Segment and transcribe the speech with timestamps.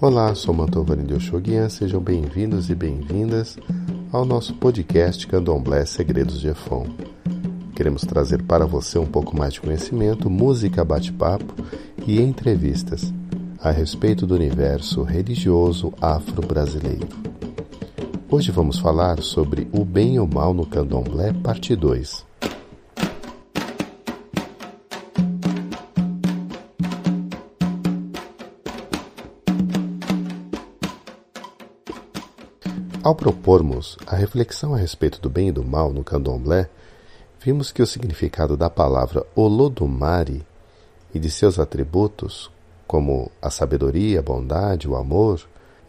[0.00, 3.58] Olá, sou Mantovani de Oxoguian, sejam bem-vindos e bem-vindas
[4.12, 6.86] ao nosso podcast Candomblé Segredos de Efon.
[7.74, 11.52] Queremos trazer para você um pouco mais de conhecimento, música, bate-papo
[12.06, 13.12] e entrevistas
[13.60, 17.08] a respeito do universo religioso afro-brasileiro.
[18.30, 22.27] Hoje vamos falar sobre o bem e o mal no Candomblé, parte 2.
[33.08, 36.68] Ao propormos a reflexão a respeito do bem e do mal no candomblé,
[37.40, 40.44] vimos que o significado da palavra Olodumare
[41.14, 42.50] e de seus atributos,
[42.86, 45.40] como a sabedoria, a bondade, o amor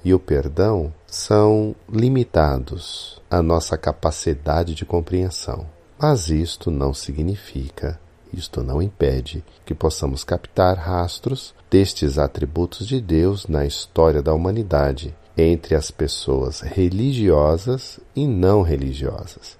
[0.01, 5.67] e o perdão, são limitados à nossa capacidade de compreensão.
[5.99, 7.99] Mas isto não significa,
[8.31, 15.13] isto não impede que possamos captar rastros destes atributos de Deus na história da humanidade
[15.37, 19.57] entre as pessoas religiosas e não religiosas.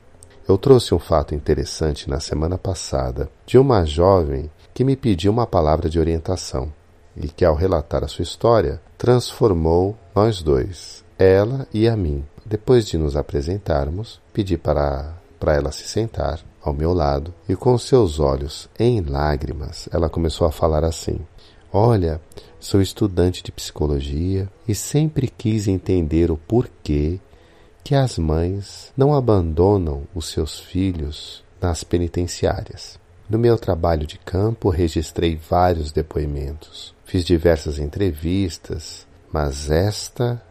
[0.47, 5.45] Eu trouxe um fato interessante na semana passada de uma jovem que me pediu uma
[5.45, 6.73] palavra de orientação
[7.15, 12.25] e que, ao relatar a sua história, transformou nós dois, ela e a mim.
[12.45, 17.77] Depois de nos apresentarmos, pedi para, para ela se sentar ao meu lado e, com
[17.77, 21.19] seus olhos em lágrimas, ela começou a falar assim:
[21.71, 22.19] Olha,
[22.59, 27.19] sou estudante de psicologia e sempre quis entender o porquê
[27.83, 32.99] que as mães não abandonam os seus filhos nas penitenciárias.
[33.29, 40.41] No meu trabalho de campo, registrei vários depoimentos, fiz diversas entrevistas, mas esta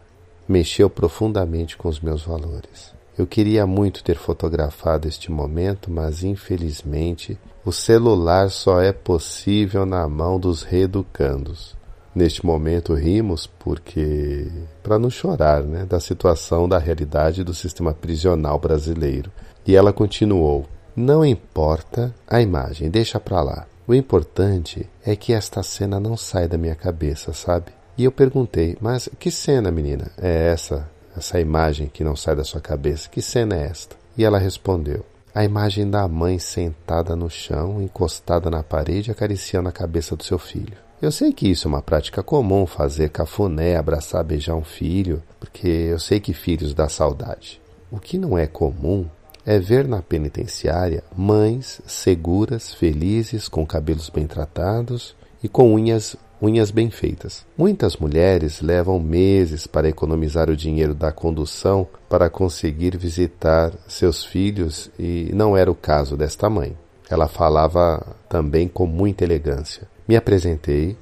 [0.47, 2.97] mexeu profundamente com os meus valores.
[3.19, 10.07] Eu queria muito ter fotografado este momento, mas infelizmente o celular só é possível na
[10.07, 11.75] mão dos reeducandos.
[12.15, 14.47] Neste momento rimos porque
[14.81, 19.29] para não chorar, né, da situação da realidade do sistema prisional brasileiro.
[19.67, 23.67] E ela continuou: "Não importa a imagem, deixa para lá.
[23.85, 28.77] O importante é que esta cena não sai da minha cabeça, sabe?" E eu perguntei:
[28.79, 30.09] "Mas que cena, menina?
[30.17, 30.87] É essa
[31.19, 33.09] essa imagem que não sai da sua cabeça.
[33.09, 33.95] Que cena é esta?
[34.17, 39.71] E ela respondeu: A imagem da mãe sentada no chão, encostada na parede, acariciando a
[39.71, 40.77] cabeça do seu filho.
[41.01, 45.67] Eu sei que isso é uma prática comum, fazer cafuné, abraçar, beijar um filho, porque
[45.67, 47.61] eu sei que filhos dá saudade.
[47.89, 49.05] O que não é comum
[49.45, 56.71] é ver na penitenciária mães seguras, felizes, com cabelos bem tratados e com unhas unhas
[56.71, 57.45] bem feitas.
[57.57, 64.89] Muitas mulheres levam meses para economizar o dinheiro da condução para conseguir visitar seus filhos
[64.97, 66.77] e não era o caso desta mãe.
[67.09, 69.87] Ela falava também com muita elegância.
[70.07, 70.95] Me apresentei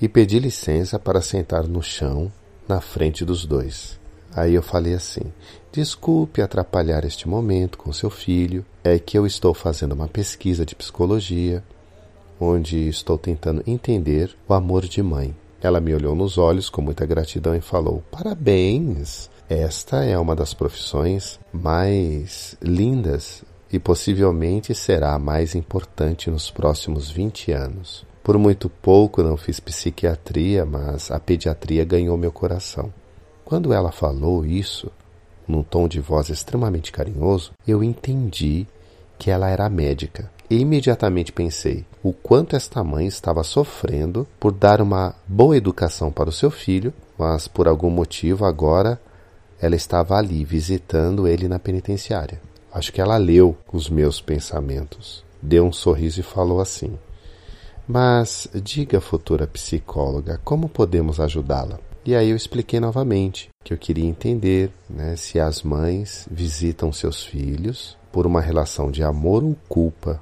[0.00, 2.32] e pedi licença para sentar no chão
[2.68, 3.98] na frente dos dois.
[4.34, 5.32] Aí eu falei assim:
[5.72, 10.74] Desculpe atrapalhar este momento com seu filho, é que eu estou fazendo uma pesquisa de
[10.74, 11.62] psicologia
[12.40, 15.36] onde estou tentando entender o amor de mãe.
[15.62, 19.28] Ela me olhou nos olhos com muita gratidão e falou: Parabéns!
[19.48, 27.10] Esta é uma das profissões mais lindas e possivelmente será a mais importante nos próximos
[27.10, 28.06] 20 anos.
[28.22, 32.92] Por muito pouco não fiz psiquiatria, mas a pediatria ganhou meu coração.
[33.44, 34.90] Quando ela falou isso,
[35.48, 38.66] num tom de voz extremamente carinhoso, eu entendi
[39.18, 40.30] que ela era médica.
[40.50, 46.28] E imediatamente pensei o quanto esta mãe estava sofrendo por dar uma boa educação para
[46.28, 49.00] o seu filho, mas por algum motivo agora
[49.60, 52.40] ela estava ali visitando ele na penitenciária.
[52.72, 56.98] Acho que ela leu os meus pensamentos, deu um sorriso e falou assim:
[57.86, 61.78] Mas diga, futura psicóloga, como podemos ajudá-la?
[62.04, 67.24] E aí eu expliquei novamente que eu queria entender né, se as mães visitam seus
[67.24, 70.20] filhos por uma relação de amor ou culpa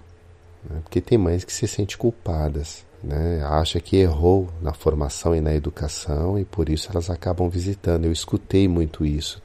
[0.69, 0.81] né?
[0.83, 3.43] Porque tem mães que se sentem culpadas, né?
[3.45, 8.05] acha que errou na formação e na educação e por isso elas acabam visitando.
[8.05, 9.43] Eu escutei muito isso.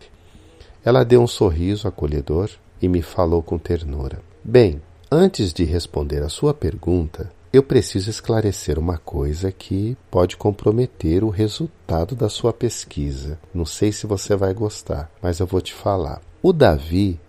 [0.84, 2.50] Ela deu um sorriso acolhedor
[2.82, 4.20] e me falou com ternura.
[4.44, 11.24] Bem, antes de responder a sua pergunta, eu preciso esclarecer uma coisa que pode comprometer
[11.24, 13.40] o resultado da sua pesquisa.
[13.54, 16.20] Não sei se você vai gostar, mas eu vou te falar.
[16.42, 17.20] O Davi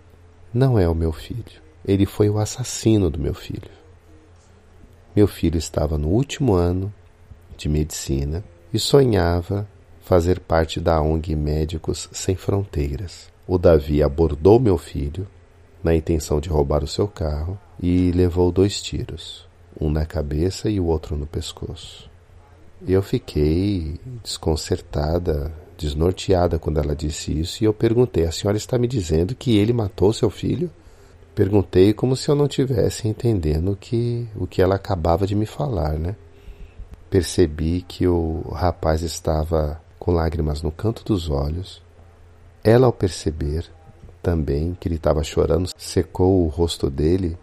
[0.51, 1.64] não é o meu filho.
[1.87, 3.69] Ele foi o assassino do meu filho.
[5.15, 6.93] Meu filho estava no último ano
[7.55, 8.43] de medicina
[8.73, 9.67] e sonhava
[10.01, 13.29] fazer parte da ONG Médicos Sem Fronteiras.
[13.47, 15.27] O Davi abordou meu filho
[15.83, 19.47] na intenção de roubar o seu carro e levou dois tiros,
[19.79, 22.09] um na cabeça e o outro no pescoço.
[22.87, 28.87] Eu fiquei desconcertada, desnorteada quando ela disse isso e eu perguntei: A senhora está me
[28.87, 30.69] dizendo que ele matou seu filho?
[31.35, 35.99] Perguntei como se eu não tivesse entendendo que, o que ela acabava de me falar,
[35.99, 36.15] né?
[37.09, 41.83] Percebi que o rapaz estava com lágrimas no canto dos olhos.
[42.63, 43.69] Ela, ao perceber
[44.23, 47.37] também que ele estava chorando, secou o rosto dele,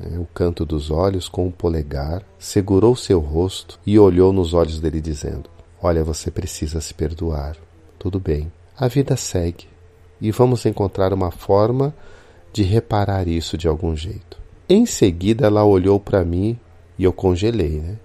[0.00, 4.80] né, o canto dos olhos, com o polegar, segurou seu rosto e olhou nos olhos
[4.80, 5.48] dele, dizendo:
[5.80, 7.56] Olha, você precisa se perdoar.
[8.00, 9.68] Tudo bem, a vida segue
[10.20, 11.94] e vamos encontrar uma forma
[12.56, 14.40] de reparar isso de algum jeito.
[14.66, 16.58] Em seguida, ela olhou para mim
[16.98, 17.98] e eu congelei, né?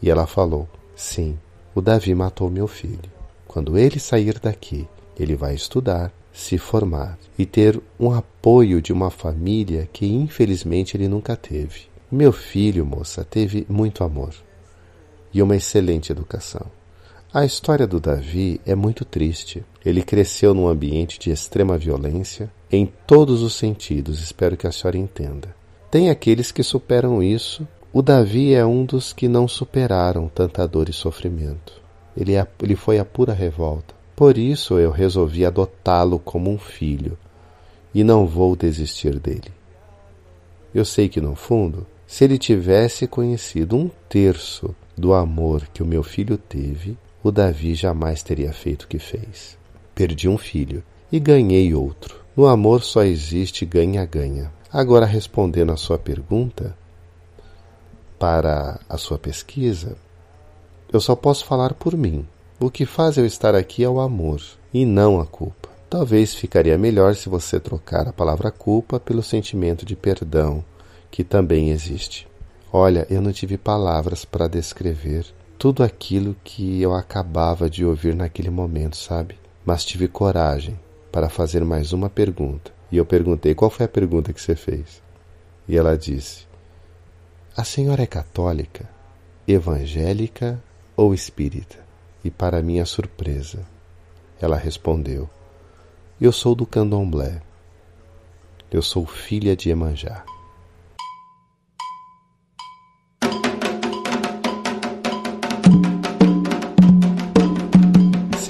[0.00, 1.36] E ela falou: Sim,
[1.74, 3.10] o Davi matou meu filho.
[3.48, 4.86] Quando ele sair daqui,
[5.18, 11.08] ele vai estudar, se formar e ter um apoio de uma família que infelizmente ele
[11.08, 11.88] nunca teve.
[12.08, 14.32] Meu filho, moça, teve muito amor
[15.34, 16.66] e uma excelente educação.
[17.34, 19.64] A história do Davi é muito triste.
[19.84, 24.98] Ele cresceu num ambiente de extrema violência em todos os sentidos, espero que a senhora
[24.98, 25.54] entenda.
[25.90, 30.90] Tem aqueles que superam isso o Davi é um dos que não superaram tanta dor
[30.90, 31.80] e sofrimento.
[32.14, 33.94] Ele, é, ele foi a pura revolta.
[34.14, 37.16] Por isso eu resolvi adotá-lo como um filho
[37.94, 39.50] e não vou desistir dele.
[40.74, 45.86] Eu sei que, no fundo, se ele tivesse conhecido um terço do amor que o
[45.86, 49.56] meu filho teve, o Davi jamais teria feito o que fez.
[49.94, 52.16] Perdi um filho e ganhei outro.
[52.38, 54.52] No amor só existe ganha-ganha.
[54.72, 56.72] Agora, respondendo à sua pergunta,
[58.16, 59.96] para a sua pesquisa,
[60.92, 62.24] eu só posso falar por mim.
[62.60, 64.40] O que faz eu estar aqui é o amor
[64.72, 65.68] e não a culpa.
[65.90, 70.64] Talvez ficaria melhor se você trocar a palavra culpa pelo sentimento de perdão,
[71.10, 72.28] que também existe.
[72.72, 75.26] Olha, eu não tive palavras para descrever
[75.58, 79.36] tudo aquilo que eu acabava de ouvir naquele momento, sabe?
[79.66, 80.78] Mas tive coragem
[81.18, 82.70] para fazer mais uma pergunta.
[82.92, 85.02] E eu perguntei: qual foi a pergunta que você fez?
[85.66, 86.46] E ela disse:
[87.56, 88.88] a senhora é católica,
[89.44, 90.62] evangélica
[90.96, 91.76] ou espírita?
[92.22, 93.66] E para minha surpresa,
[94.40, 95.28] ela respondeu:
[96.20, 97.42] Eu sou do candomblé.
[98.70, 100.24] Eu sou filha de Emanjá.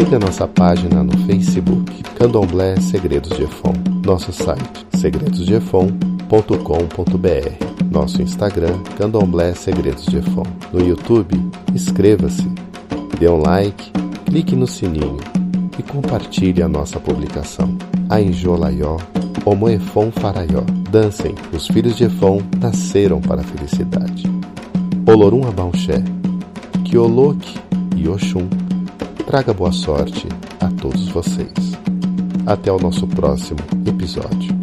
[0.08, 3.75] Siga nossa página no Facebook, Candomblé Segredos de Efon.
[4.06, 10.44] Nosso site, segredosdeefon.com.br nosso Instagram, Candomblé Segredos de Efon.
[10.72, 11.38] No YouTube,
[11.75, 12.50] inscreva-se,
[13.20, 13.93] dê um like,
[14.25, 15.19] clique no sininho
[15.78, 17.76] e compartilhe a nossa publicação.
[18.08, 18.96] Ainjolaió,
[19.44, 20.62] Omoefon Faraió.
[20.90, 24.22] Dancem, os filhos de Efon nasceram para a felicidade.
[25.06, 26.02] Olorum Abaunxé,
[26.82, 27.58] Kioloque
[27.94, 28.49] e Oxum,
[29.28, 30.26] traga boa sorte
[30.58, 31.52] a todos vocês.
[32.46, 34.57] Até o nosso próximo episódio.